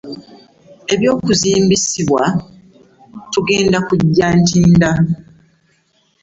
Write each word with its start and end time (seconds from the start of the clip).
Eby'okuzimbisibwa 0.93 2.23
tugenda 3.31 3.77
kugya 3.87 4.27
Ntinda. 4.39 4.91